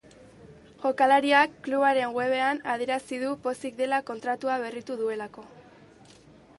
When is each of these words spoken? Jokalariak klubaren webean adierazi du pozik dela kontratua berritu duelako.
Jokalariak 0.85 1.53
klubaren 1.67 2.17
webean 2.21 2.63
adierazi 2.73 3.21
du 3.27 3.37
pozik 3.47 3.79
dela 3.83 4.01
kontratua 4.11 4.61
berritu 4.67 5.01
duelako. 5.05 5.49